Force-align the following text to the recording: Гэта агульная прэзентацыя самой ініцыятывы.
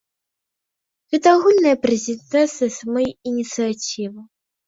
Гэта 1.15 1.27
агульная 1.39 1.73
прэзентацыя 1.83 2.71
самой 2.79 3.07
ініцыятывы. 3.33 4.21